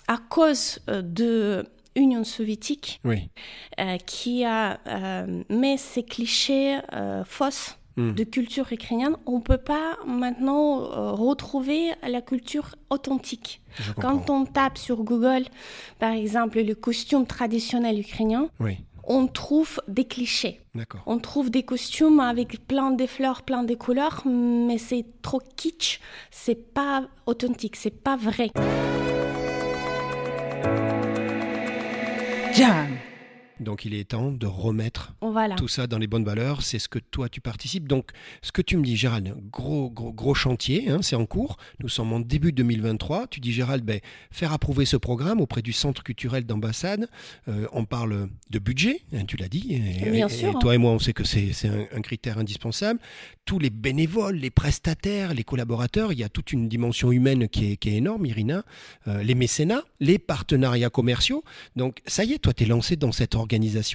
à 0.07 0.19
cause 0.29 0.79
de 0.87 1.67
Union 1.97 2.23
soviétique, 2.23 3.01
oui. 3.05 3.29
qui 4.07 4.45
a 4.45 4.79
mis 5.51 5.77
ces 5.77 6.05
clichés 6.05 6.79
fausses 7.27 7.78
hmm. 7.99 8.15
de 8.15 8.25
culture 8.25 8.67
ukrainienne, 8.73 9.17
on 9.27 9.39
ne 9.39 9.43
peut 9.43 9.59
pas 9.59 9.99
maintenant 10.07 10.81
euh, 10.81 11.13
retrouver 11.13 11.91
la 12.07 12.23
culture 12.23 12.75
authentique. 12.91 13.61
Quand 14.01 14.31
on 14.31 14.45
tape 14.45 14.79
sur 14.79 15.05
Google, 15.05 15.45
par 15.99 16.13
exemple, 16.13 16.61
le 16.61 16.75
costume 16.75 17.27
traditionnel 17.27 18.01
ukrainien, 18.01 18.49
on 19.05 19.27
trouve 19.27 19.81
des 19.89 20.05
clichés. 20.05 20.61
On 21.07 21.19
trouve 21.19 21.51
des 21.51 21.63
costumes 21.63 22.21
avec 22.21 22.67
plein 22.67 22.91
de 22.91 23.07
fleurs, 23.07 23.43
plein 23.43 23.65
de 23.65 23.75
couleurs, 23.75 24.23
mais 24.27 24.79
c'est 24.79 25.05
trop 25.23 25.41
kitsch, 25.57 26.01
c'est 26.31 26.73
pas 26.75 27.09
authentique, 27.27 27.77
c'est 27.77 27.91
pas 27.91 28.17
vrai. 28.17 28.51
Donc 33.61 33.85
il 33.85 33.95
est 33.95 34.11
temps 34.11 34.31
de 34.31 34.47
remettre 34.47 35.15
tout 35.57 35.69
ça 35.69 35.87
dans 35.87 35.99
les 35.99 36.07
bonnes 36.07 36.25
valeurs. 36.25 36.63
C'est 36.63 36.79
ce 36.79 36.89
que 36.89 36.99
toi 36.99 37.29
tu 37.29 37.41
participes. 37.41 37.89
Donc 37.89 38.11
ce 38.43 38.53
que 38.53 38.63
tu 38.63 38.77
me 38.77 38.85
dis, 38.85 38.97
Gérald, 38.97 39.35
gros 39.51 39.91
gros 39.91 40.13
gros 40.13 40.35
chantier, 40.35 40.89
hein, 40.89 41.01
c'est 41.03 41.17
en 41.17 41.27
cours. 41.27 41.57
Nous 41.81 41.89
sommes 41.89 42.13
en 42.13 42.21
début 42.21 42.53
2023. 42.53 43.27
Tu 43.27 43.41
dis, 43.41 43.53
Gérald, 43.53 43.85
ben, 43.85 44.01
faire 44.31 44.53
approuver 44.53 44.85
ce 44.85 44.97
programme 44.97 45.41
auprès 45.41 45.63
du 45.63 45.73
Centre 45.73 46.03
culturel 46.03 46.45
d'ambassade. 46.45 47.09
Euh, 47.49 47.67
on 47.73 47.85
parle 47.85 48.29
de 48.51 48.59
budget, 48.59 49.03
hein, 49.13 49.25
tu 49.27 49.37
l'as 49.37 49.49
dit. 49.49 49.75
Et, 49.75 50.25
toi 50.61 50.75
et 50.75 50.79
moi, 50.79 50.93
on 50.93 50.99
sait 50.99 51.13
que 51.13 51.25
c'est 51.25 51.53
un, 51.69 52.01
critère 52.01 52.39
indispensable. 52.39 53.01
Tous 53.45 53.59
les 53.59 53.71
bénévoles, 53.71 54.37
les 54.37 54.51
prestataires, 54.51 55.35
les 55.35 55.45
collaborateurs, 55.45 56.13
il 56.13 56.19
y 56.19 56.25
a 56.25 56.29
toute 56.29 56.53
une 56.53 56.69
dimension 56.69 57.13
humaine 57.13 57.49
qui 57.49 57.73
est, 57.73 57.87
énorme, 57.87 58.27
Irina. 58.27 58.65
Euh, 59.09 59.23
les 59.23 59.35
mécénats, 59.35 59.83
les 60.01 60.19
partenariats 60.19 60.91
commerciaux. 60.91 61.43
Donc 61.77 61.99
ça 62.07 62.25
y 62.25 62.33
est, 62.33 62.39
toi, 62.39 62.53
tu 62.53 62.65
es 62.65 62.67
lancé 62.67 62.97
dans 62.97 63.13
cette 63.13 63.35
organisation 63.35 63.48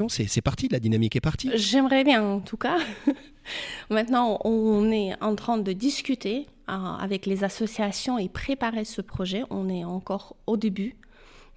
c'est 0.09 0.41
parti, 0.41 0.67
la 0.69 0.79
dynamique 0.79 1.15
est 1.15 1.21
partie 1.21 1.49
J'aimerais 1.55 2.03
bien 2.03 2.23
en 2.23 2.39
tout 2.39 2.57
cas. 2.57 2.77
Maintenant, 3.89 4.39
on 4.43 4.91
est 4.91 5.21
en 5.21 5.35
train 5.35 5.57
de 5.57 5.73
discuter 5.73 6.47
euh, 6.69 6.73
avec 6.73 7.25
les 7.25 7.43
associations 7.43 8.17
et 8.17 8.29
préparer 8.29 8.85
ce 8.85 9.01
projet. 9.01 9.43
On 9.49 9.69
est 9.69 9.83
encore 9.83 10.35
au 10.47 10.57
début. 10.57 10.95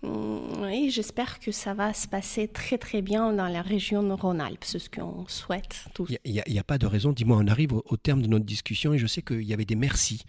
Mm, 0.02 0.64
et 0.64 0.90
j'espère 0.90 1.38
que 1.38 1.52
ça 1.52 1.74
va 1.74 1.94
se 1.94 2.08
passer 2.08 2.48
très 2.48 2.76
très 2.76 3.02
bien 3.02 3.32
dans 3.32 3.48
la 3.48 3.62
région 3.62 4.14
Rhône-Alpes, 4.16 4.64
c'est 4.64 4.78
ce 4.78 4.90
qu'on 4.90 5.26
souhaite 5.28 5.84
tous. 5.94 6.12
Il 6.24 6.42
n'y 6.46 6.58
a, 6.58 6.64
pas 6.64 6.78
de 6.78 6.86
raison. 6.86 7.12
Dis-moi, 7.12 7.38
on 7.40 7.46
arrive 7.46 7.72
au, 7.72 7.96
terme 7.96 8.20
de 8.20 8.26
notre 8.26 8.44
discussion 8.44 8.92
et 8.92 8.98
je 8.98 9.06
sais 9.06 9.22
qu'il 9.22 9.44
y 9.44 9.54
avait 9.54 9.64
des 9.64 9.76
merci. 9.76 10.24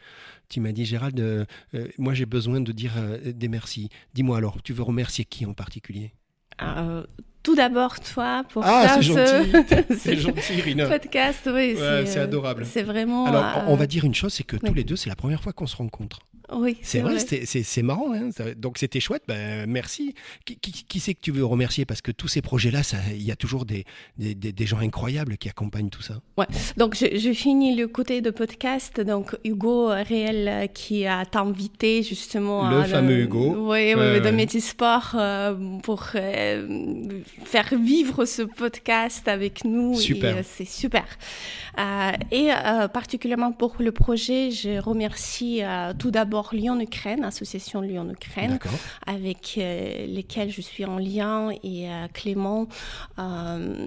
Tu 0.47 0.62
m'as 0.62 0.71
dit, 0.71 0.86
Gérald, 0.86 1.19
euh, 1.19 1.45
euh, 1.74 1.88
moi 1.97 2.13
j'ai 2.13 2.25
besoin 2.25 2.62
de 2.62 2.71
dire 2.71 2.93
des 3.25 3.47
merci. 3.47 3.89
Dis-moi 4.13 4.38
alors, 4.38 4.62
tu 4.62 4.74
veux 4.74 4.83
remercier 4.83 5.25
qui 5.25 5.45
en 5.45 5.53
particulier? 5.53 6.13
Tout 7.44 7.56
d'abord 7.56 8.00
toi 8.02 8.44
pour 8.50 8.64
ah, 8.66 9.00
gentil, 9.00 9.52
Irina. 10.58 10.88
podcast. 10.88 11.50
Oui, 11.52 11.78
c'est 12.06 12.20
adorable. 12.20 12.66
C'est 12.66 12.84
vraiment. 12.84 13.26
Alors, 13.26 13.64
on 13.68 13.76
va 13.76 13.88
dire 13.88 14.04
une 14.04 14.16
chose, 14.16 14.34
c'est 14.34 14.44
que 14.44 14.58
tous 14.58 14.74
les 14.74 14.84
deux, 14.84 14.96
c'est 14.96 15.10
la 15.10 15.16
première 15.16 15.42
fois 15.42 15.54
qu'on 15.54 15.68
se 15.68 15.78
rencontre. 15.78 16.20
Oui, 16.54 16.77
c'est 16.82 17.00
vrai, 17.00 17.18
c'est 17.20 17.82
marrant. 17.82 18.13
Hein. 18.13 18.30
Donc 18.58 18.77
c'était 18.77 19.00
chouette. 19.00 19.24
Ben, 19.27 19.70
merci. 19.70 20.16
Qui, 20.46 20.58
qui, 20.58 21.00
c'est 21.00 21.13
que 21.13 21.22
tu 21.22 21.32
veux 21.32 21.46
remercier? 21.46 21.86
Parce 21.86 22.01
que 22.01 22.12
tous 22.12 22.27
ces 22.27 22.42
projets-là, 22.42 22.82
il 23.12 23.24
y 23.24 23.32
a 23.32 23.36
toujours 23.36 23.66
des, 23.66 23.86
des, 24.18 24.34
des, 24.36 24.66
gens 24.66 24.80
incroyables 24.80 25.38
qui 25.38 25.50
accompagnent 25.50 25.89
tout 25.89 26.01
ça. 26.01 26.22
Ouais. 26.38 26.46
Donc 26.77 26.96
je, 26.96 27.18
je, 27.18 27.34
finis 27.34 27.75
le 27.75 27.88
côté 27.88 28.22
de 28.22 28.30
podcast. 28.30 29.00
Donc 29.01 29.38
Hugo 29.44 29.88
Réel 29.88 30.70
qui 30.74 31.06
a 31.06 31.24
invité 31.36 32.04
justement. 32.04 32.70
Le 32.70 32.84
fameux 32.84 33.20
Hugo. 33.20 33.70
Oui, 33.70 33.94
de 33.94 34.30
Métisport 34.32 35.16
euh, 35.16 35.56
pour 35.84 36.04
euh, 36.16 37.22
faire 37.44 37.74
vivre 37.77 38.25
ce 38.25 38.42
podcast 38.42 39.27
avec 39.27 39.63
nous. 39.63 39.96
Super. 39.96 40.38
Euh, 40.38 40.42
c'est 40.44 40.66
super. 40.66 41.06
et 42.32 42.50
particulièrement 42.94 43.51
pour 43.51 43.75
le 43.80 43.92
projet, 43.92 44.51
je 44.51 44.80
remercie 44.80 45.62
tout 46.00 46.12
d'abord 46.12 46.37
Lyon-Ukraine, 46.51 47.24
association 47.24 47.82
Lyon-Ukraine, 47.82 48.60
avec 49.06 49.56
euh, 49.58 50.06
lesquels 50.08 50.51
je 50.51 50.62
suis 50.62 50.86
en 50.86 50.98
lien, 50.98 51.50
et 51.63 51.89
euh, 51.89 52.08
Clément, 52.13 52.67
euh, 53.20 53.86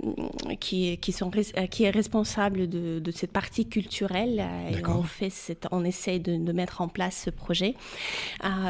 qui, 0.59 0.99
qui, 0.99 1.13
sont, 1.13 1.31
qui 1.71 1.85
est 1.85 1.91
responsable 1.91 2.69
de, 2.69 3.11
cette 3.13 3.33
partie 3.33 3.67
culturelle. 3.67 4.45
et 4.71 4.87
on, 4.87 5.03
fait 5.03 5.31
cette, 5.31 5.67
on 5.71 5.85
essaie 5.85 6.19
de, 6.19 6.53
mettre 6.53 6.81
en 6.81 6.89
place 6.89 7.23
ce 7.25 7.31
projet. 7.31 7.75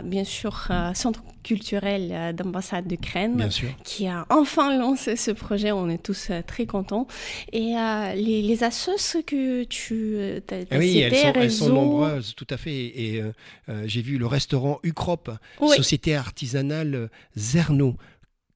bien 0.05 0.25
sûr, 0.25 0.69
Centre 0.95 1.23
culturel 1.43 2.35
d'ambassade 2.35 2.87
d'Ukraine, 2.87 3.49
qui 3.85 4.07
a 4.07 4.27
enfin 4.29 4.77
lancé 4.77 5.17
ce 5.17 5.31
projet. 5.31 5.73
On 5.73 5.89
est 5.89 6.03
tous 6.03 6.31
très 6.47 6.67
contents. 6.67 7.07
Et 7.53 7.75
les, 8.15 8.43
les 8.43 8.65
assos 8.65 9.23
que 9.27 9.65
tu 9.65 10.19
as, 10.19 10.55
ah 10.71 10.79
oui, 10.79 10.99
elles 10.99 11.51
sont, 11.51 11.69
nombreuses, 11.71 12.35
tout 12.35 12.47
à 12.51 12.57
fait. 12.57 12.71
Et 12.71 13.23
euh, 13.71 13.85
j'ai 13.87 14.03
vu 14.03 14.19
le 14.19 14.27
restaurant 14.27 14.81
Ucrop, 14.83 15.31
société 15.61 16.17
artisanale 16.17 17.11
Zerno, 17.37 17.97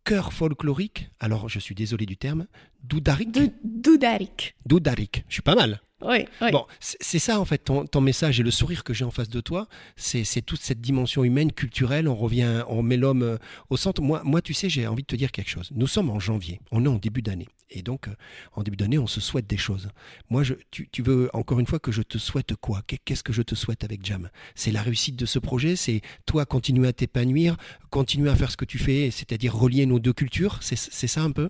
cœur 0.05 0.33
folklorique. 0.33 1.09
Alors, 1.21 1.49
je 1.49 1.59
suis 1.59 1.75
désolé 1.75 2.05
du 2.05 2.17
terme. 2.17 2.47
Doudarik. 2.83 3.31
Doudarik. 3.65 4.57
Doudarik. 4.67 5.25
Je 5.29 5.35
suis 5.35 5.43
pas 5.43 5.55
mal. 5.55 5.81
Oui, 6.05 6.27
Bon, 6.53 6.67
c'est 6.81 7.19
ça 7.19 7.41
en 7.41 7.45
fait 7.45 7.59
ton, 7.59 8.01
message 8.01 8.39
et 8.39 8.43
le 8.43 8.51
sourire 8.51 8.85
que 8.85 8.93
j'ai 8.93 9.05
en 9.05 9.11
face 9.11 9.31
de 9.31 9.41
toi, 9.41 9.67
c'est 9.97 10.43
toute 10.43 10.61
cette 10.61 10.81
dimension 10.81 11.25
humaine, 11.25 11.53
culturelle. 11.53 12.09
On 12.09 12.15
revient, 12.15 12.63
on 12.69 12.83
met 12.83 12.97
l'homme 12.97 13.23
euh, 13.23 13.39
au 13.71 13.77
centre. 13.77 14.03
Moi, 14.03 14.21
moi, 14.25 14.43
tu 14.43 14.53
sais, 14.53 14.69
j'ai 14.69 14.87
envie 14.87 15.03
de 15.03 15.07
te 15.07 15.17
dire 15.17 15.33
quelque 15.33 15.49
chose. 15.49 15.71
Nous 15.75 15.87
sommes 15.87 16.11
en 16.11 16.21
janvier, 16.21 16.61
on 16.71 16.85
est 16.85 16.89
en 16.89 16.97
début 16.97 17.23
d'année, 17.23 17.49
et 17.71 17.83
donc 17.83 18.09
euh, 18.09 18.15
en 18.53 18.63
début 18.63 18.77
d'année, 18.77 18.99
on 18.99 19.07
se 19.07 19.21
souhaite 19.21 19.47
des 19.47 19.57
choses. 19.57 19.89
Moi, 20.29 20.43
je, 20.43 20.55
tu, 20.71 21.03
veux 21.03 21.31
encore 21.33 21.59
une 21.59 21.67
fois 21.67 21.79
que 21.79 21.93
je 21.93 22.03
te 22.03 22.19
souhaite 22.19 22.55
quoi? 22.57 22.83
Qu'est-ce 23.05 23.23
que 23.23 23.33
je 23.33 23.43
te 23.43 23.55
souhaite 23.55 23.85
avec 23.85 24.05
Jam? 24.05 24.29
C'est 24.55 24.73
la 24.73 24.83
réussite 24.83 25.17
de 25.17 25.27
ce 25.27 25.39
projet, 25.39 25.77
c'est 25.77 26.03
toi 26.27 26.45
continuer 26.45 26.89
à 26.89 26.93
t'épanouir, 26.93 27.57
continuer 27.91 28.31
à 28.31 28.37
faire 28.37 28.51
ce 28.51 28.57
que 28.57 28.67
tu 28.67 28.79
fais, 28.79 29.11
c'est-à-dire 29.11 29.55
relier 29.55 29.87
nos 29.87 29.99
deux 29.99 30.13
cultures? 30.13 30.59
C'est 30.61 30.77
ça 30.77 31.23
un 31.23 31.33
peu? 31.33 31.49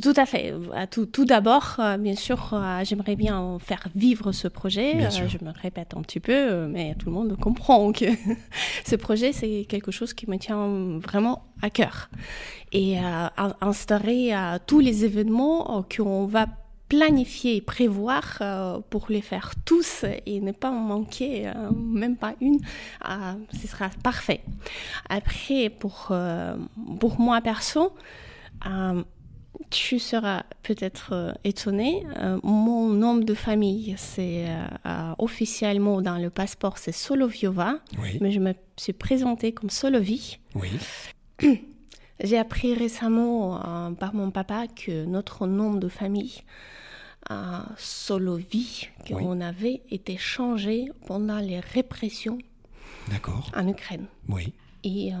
Tout 0.00 0.14
à 0.16 0.26
fait. 0.26 0.52
Euh, 0.52 0.86
tout, 0.90 1.06
tout 1.06 1.24
d'abord, 1.24 1.76
euh, 1.78 1.96
bien 1.96 2.14
sûr, 2.14 2.50
euh, 2.52 2.80
j'aimerais 2.84 3.16
bien 3.16 3.58
faire 3.60 3.86
vivre 3.94 4.32
ce 4.32 4.48
projet. 4.48 5.10
je 5.10 5.44
me 5.44 5.52
répète 5.52 5.94
un 5.96 6.02
petit 6.02 6.20
peu, 6.20 6.66
mais 6.66 6.94
tout 6.94 7.06
le 7.06 7.12
monde 7.12 7.36
comprend 7.38 7.92
que 7.92 8.06
ce 8.84 8.96
projet, 8.96 9.32
c'est 9.32 9.66
quelque 9.68 9.90
chose 9.90 10.14
qui 10.14 10.28
me 10.28 10.36
tient 10.36 10.98
vraiment 10.98 11.44
à 11.62 11.70
cœur. 11.70 12.08
Et 12.72 12.98
instaurer 13.60 14.32
tous 14.66 14.78
les 14.78 15.04
événements 15.04 15.84
qu'on 15.94 16.26
va 16.26 16.46
planifier 16.88 17.56
et 17.56 17.60
prévoir 17.60 18.40
pour 18.90 19.06
les 19.08 19.22
faire 19.22 19.52
tous 19.64 20.04
et 20.26 20.40
ne 20.40 20.52
pas 20.52 20.70
en 20.70 20.78
manquer 20.78 21.50
même 21.74 22.16
pas 22.16 22.34
une, 22.40 22.60
ce 23.52 23.66
sera 23.66 23.88
parfait. 24.04 24.40
Après, 25.08 25.68
pour, 25.68 26.12
pour 27.00 27.20
moi 27.20 27.40
perso, 27.40 27.92
tu 29.70 29.98
seras 29.98 30.44
peut-être 30.62 31.12
euh, 31.12 31.32
étonné. 31.44 32.04
Euh, 32.18 32.38
mon 32.42 32.88
nom 32.88 33.16
de 33.16 33.34
famille, 33.34 33.94
c'est 33.96 34.46
euh, 34.48 35.14
officiellement 35.18 36.02
dans 36.02 36.18
le 36.18 36.30
passeport, 36.30 36.78
c'est 36.78 36.92
Soloviova, 36.92 37.78
mais 38.20 38.32
je 38.32 38.40
me 38.40 38.54
suis 38.76 38.92
présentée 38.92 39.52
comme 39.52 39.70
Solovi. 39.70 40.38
Oui. 40.54 40.70
J'ai 42.22 42.36
appris 42.36 42.74
récemment 42.74 43.94
par 43.98 44.14
mon 44.14 44.30
papa 44.30 44.66
que 44.66 45.06
notre 45.06 45.46
nom 45.46 45.72
de 45.72 45.88
famille, 45.88 46.42
Solovi, 47.78 48.88
qu'on 49.08 49.40
avait 49.40 49.80
été 49.90 50.18
changé 50.18 50.90
pendant 51.06 51.38
les 51.38 51.60
répressions 51.60 52.36
en 53.56 53.66
Ukraine. 53.66 54.04
Oui. 54.28 54.52
Et 54.84 55.12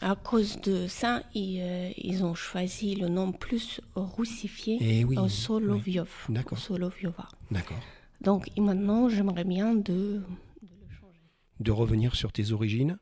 à 0.00 0.14
cause 0.14 0.60
de 0.60 0.86
ça, 0.86 1.22
ils, 1.34 1.60
euh, 1.60 1.90
ils, 1.96 2.24
ont 2.24 2.34
choisi 2.34 2.94
le 2.94 3.08
nom 3.08 3.32
plus 3.32 3.80
roussifié, 3.94 4.78
eh 4.80 5.04
oui, 5.04 5.16
Solovyov. 5.28 6.08
D'accord. 6.28 6.58
Solovyova. 6.58 7.28
D'accord. 7.50 7.80
Donc 8.20 8.48
maintenant, 8.56 9.08
j'aimerais 9.08 9.44
bien 9.44 9.74
de, 9.74 9.82
de, 9.82 10.22
le 10.62 10.94
changer. 11.00 11.20
De 11.60 11.70
revenir 11.70 12.14
sur 12.14 12.32
tes 12.32 12.52
origines 12.52 12.98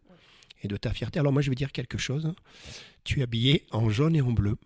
et 0.62 0.68
de 0.68 0.76
ta 0.76 0.92
fierté. 0.92 1.18
Alors 1.18 1.32
moi, 1.32 1.42
je 1.42 1.50
vais 1.50 1.56
dire 1.56 1.72
quelque 1.72 1.98
chose. 1.98 2.34
Tu 3.04 3.20
es 3.20 3.22
habillé 3.22 3.66
en 3.72 3.88
jaune 3.88 4.16
et 4.16 4.20
en 4.20 4.32
bleu. 4.32 4.56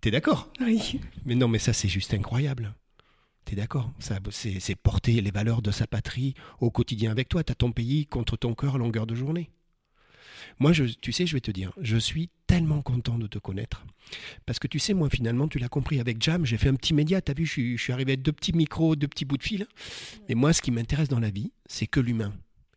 T'es 0.00 0.10
d'accord? 0.10 0.50
Oui. 0.60 1.00
Mais 1.24 1.34
non, 1.34 1.48
mais 1.48 1.58
ça, 1.58 1.72
c'est 1.72 1.88
juste 1.88 2.12
incroyable. 2.12 2.74
T'es 3.44 3.56
d'accord? 3.56 3.90
C'est 3.98 4.74
porter 4.74 5.20
les 5.20 5.30
valeurs 5.30 5.62
de 5.62 5.70
sa 5.70 5.86
patrie 5.86 6.34
au 6.60 6.70
quotidien 6.70 7.10
avec 7.10 7.28
toi. 7.28 7.44
T'as 7.44 7.54
ton 7.54 7.72
pays 7.72 8.06
contre 8.06 8.36
ton 8.36 8.54
cœur 8.54 8.76
à 8.76 8.78
longueur 8.78 9.06
de 9.06 9.14
journée. 9.14 9.50
Moi, 10.58 10.72
tu 11.00 11.12
sais, 11.12 11.26
je 11.26 11.34
vais 11.34 11.40
te 11.40 11.50
dire, 11.50 11.72
je 11.80 11.96
suis 11.96 12.30
tellement 12.46 12.82
content 12.82 13.18
de 13.18 13.26
te 13.26 13.38
connaître. 13.38 13.84
Parce 14.46 14.58
que 14.58 14.66
tu 14.66 14.78
sais, 14.78 14.94
moi, 14.94 15.08
finalement, 15.10 15.48
tu 15.48 15.58
l'as 15.58 15.68
compris, 15.68 16.00
avec 16.00 16.22
Jam, 16.22 16.44
j'ai 16.44 16.56
fait 16.56 16.68
un 16.68 16.74
petit 16.74 16.94
média. 16.94 17.20
Tu 17.20 17.30
as 17.30 17.34
vu, 17.34 17.46
je 17.46 17.76
suis, 17.76 17.92
arrivé 17.92 18.12
avec 18.12 18.22
deux 18.22 18.32
petits 18.32 18.52
micros, 18.52 18.96
deux 18.96 19.08
petits 19.08 19.24
bouts 19.24 19.38
de 19.38 19.42
fil. 19.42 19.66
Et 20.28 20.34
moi, 20.34 20.52
ce 20.52 20.62
qui 20.62 20.70
m'intéresse 20.70 21.08
dans 21.08 21.20
la 21.20 21.30
vie, 21.30 21.52
c'est 21.66 21.86
que 21.86 22.00
l'humain. 22.00 22.32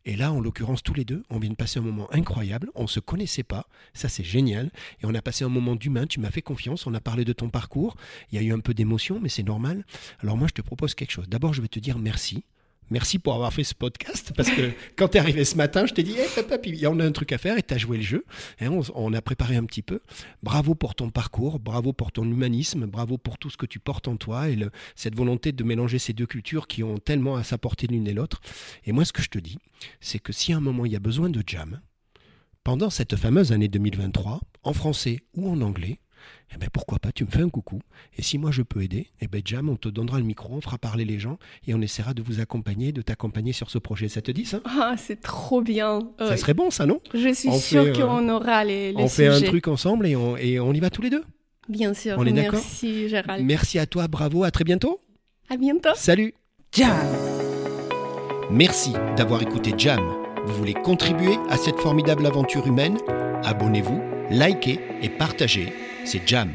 Et 0.05 0.15
là, 0.15 0.31
en 0.31 0.39
l'occurrence, 0.39 0.83
tous 0.83 0.93
les 0.93 1.03
deux, 1.03 1.23
on 1.29 1.37
vient 1.37 1.49
de 1.49 1.55
passer 1.55 1.79
un 1.79 1.81
moment 1.81 2.07
incroyable. 2.13 2.69
On 2.75 2.83
ne 2.83 2.87
se 2.87 3.01
connaissait 3.01 3.43
pas. 3.43 3.67
Ça, 3.93 4.07
c'est 4.07 4.23
génial. 4.23 4.71
Et 5.01 5.05
on 5.05 5.13
a 5.13 5.21
passé 5.21 5.43
un 5.43 5.49
moment 5.49 5.75
d'humain. 5.75 6.07
Tu 6.07 6.21
m'as 6.21 6.31
fait 6.31 6.41
confiance. 6.41 6.87
On 6.87 6.93
a 6.93 7.01
parlé 7.01 7.25
de 7.25 7.33
ton 7.33 7.49
parcours. 7.49 7.97
Il 8.31 8.35
y 8.35 8.39
a 8.39 8.41
eu 8.41 8.53
un 8.53 8.61
peu 8.61 8.73
d'émotion, 8.73 9.19
mais 9.19 9.27
c'est 9.27 9.43
normal. 9.43 9.85
Alors 10.19 10.37
moi, 10.37 10.47
je 10.47 10.53
te 10.53 10.61
propose 10.61 10.95
quelque 10.95 11.11
chose. 11.11 11.27
D'abord, 11.27 11.53
je 11.53 11.61
vais 11.61 11.67
te 11.67 11.79
dire 11.79 11.99
merci. 11.99 12.45
Merci 12.89 13.19
pour 13.19 13.33
avoir 13.33 13.51
fait 13.51 13.63
ce 13.65 13.75
podcast 13.75 14.31
parce 14.35 14.49
que 14.49 14.71
quand 14.95 15.09
tu 15.09 15.17
es 15.17 15.19
arrivé 15.19 15.43
ce 15.43 15.55
matin, 15.55 15.85
je 15.85 15.93
t'ai 15.93 16.03
dit 16.03 16.13
hey, 16.13 16.27
papa, 16.35 16.57
puis 16.57 16.85
on 16.87 16.99
a 16.99 17.05
un 17.05 17.11
truc 17.11 17.31
à 17.33 17.37
faire 17.37 17.57
et 17.57 17.63
tu 17.63 17.73
as 17.73 17.77
joué 17.77 17.97
le 17.97 18.03
jeu. 18.03 18.25
Et 18.59 18.67
on, 18.67 19.13
a 19.13 19.21
préparé 19.21 19.57
un 19.57 19.65
petit 19.65 19.81
peu. 19.81 19.99
Bravo 20.41 20.73
pour 20.73 20.95
ton 20.95 21.09
parcours, 21.09 21.59
bravo 21.59 21.91
pour 21.91 22.11
ton 22.11 22.23
humanisme, 22.23 22.85
bravo 22.85 23.17
pour 23.17 23.37
tout 23.37 23.49
ce 23.49 23.57
que 23.57 23.65
tu 23.65 23.79
portes 23.79 24.07
en 24.07 24.15
toi 24.15 24.49
et 24.49 24.57
cette 24.95 25.15
volonté 25.15 25.51
de 25.51 25.63
mélanger 25.63 25.99
ces 25.99 26.13
deux 26.13 26.25
cultures 26.25 26.67
qui 26.67 26.83
ont 26.83 26.97
tellement 26.97 27.35
à 27.35 27.43
s'apporter 27.43 27.87
l'une 27.87 28.07
et 28.07 28.13
l'autre. 28.13 28.41
Et 28.85 28.91
moi, 28.93 29.03
ce 29.03 29.11
que 29.11 29.21
je 29.21 29.29
te 29.29 29.39
dis, 29.39 29.57
c'est 29.99 30.19
que 30.19 30.31
si 30.31 30.53
à 30.53 30.57
un 30.57 30.61
moment 30.61 30.85
il 30.85 30.93
y 30.93 30.95
a 30.95 30.99
besoin 30.99 31.29
de 31.29 31.43
jam, 31.45 31.81
pendant 32.63 32.89
cette 32.89 33.15
fameuse 33.15 33.51
année 33.51 33.67
2023, 33.67 34.39
en 34.63 34.73
français 34.73 35.21
ou 35.33 35.49
en 35.49 35.61
anglais, 35.61 35.99
eh 36.53 36.57
ben 36.57 36.69
pourquoi 36.71 36.99
pas, 36.99 37.11
tu 37.11 37.25
me 37.25 37.29
fais 37.29 37.41
un 37.41 37.49
coucou. 37.49 37.81
Et 38.17 38.21
si 38.21 38.37
moi 38.37 38.51
je 38.51 38.61
peux 38.61 38.81
aider, 38.81 39.07
eh 39.21 39.27
ben 39.27 39.41
Jam, 39.43 39.69
on 39.69 39.75
te 39.75 39.89
donnera 39.89 40.17
le 40.19 40.25
micro, 40.25 40.53
on 40.53 40.61
fera 40.61 40.77
parler 40.77 41.05
les 41.05 41.19
gens 41.19 41.37
et 41.67 41.73
on 41.73 41.81
essaiera 41.81 42.13
de 42.13 42.21
vous 42.21 42.39
accompagner, 42.39 42.91
de 42.91 43.01
t'accompagner 43.01 43.53
sur 43.53 43.69
ce 43.69 43.77
projet. 43.77 44.07
Ça 44.09 44.21
te 44.21 44.31
dit 44.31 44.45
ça? 44.45 44.61
Ah, 44.65 44.95
c'est 44.97 45.21
trop 45.21 45.61
bien. 45.61 45.99
Ça 46.19 46.37
serait 46.37 46.53
bon 46.53 46.71
ça, 46.71 46.85
non? 46.85 47.01
Je 47.13 47.33
suis 47.33 47.51
sûre 47.59 47.93
qu'on 47.93 48.29
aura 48.29 48.63
les, 48.63 48.91
les 48.93 48.97
On 49.01 49.07
sujets. 49.07 49.29
fait 49.31 49.45
un 49.45 49.47
truc 49.47 49.67
ensemble 49.67 50.07
et 50.07 50.15
on, 50.15 50.37
et 50.37 50.59
on 50.59 50.73
y 50.73 50.79
va 50.79 50.89
tous 50.89 51.01
les 51.01 51.09
deux 51.09 51.23
Bien 51.69 51.93
sûr. 51.93 52.15
On 52.17 52.25
est 52.25 52.31
d'accord? 52.31 52.53
Merci 52.53 53.09
Gérald. 53.09 53.43
Merci 53.45 53.77
à 53.77 53.85
toi, 53.85 54.07
bravo, 54.07 54.43
à 54.45 54.51
très 54.51 54.63
bientôt. 54.63 55.01
À 55.49 55.57
bientôt. 55.57 55.89
Salut. 55.95 56.33
Jam. 56.71 56.95
Merci 58.49 58.93
d'avoir 59.17 59.41
écouté 59.41 59.73
Jam. 59.77 60.01
Vous 60.45 60.53
voulez 60.53 60.73
contribuer 60.73 61.35
à 61.49 61.57
cette 61.57 61.77
formidable 61.79 62.25
aventure 62.25 62.65
humaine? 62.65 62.97
Abonnez-vous, 63.43 64.01
likez 64.31 64.79
et 65.01 65.09
partagez. 65.09 65.73
C'est 66.07 66.25
Jam 66.25 66.53